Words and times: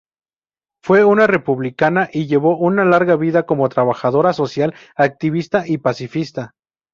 Fue 0.83 1.05
una 1.05 1.27
republicana, 1.27 2.09
y 2.11 2.25
llevó 2.25 2.57
una 2.57 2.83
larga 2.85 3.15
vida 3.17 3.45
como 3.45 3.69
trabajadora 3.69 4.33
social, 4.33 4.73
activista, 4.95 5.65
y 5.67 5.77
pacifista. 5.77 6.55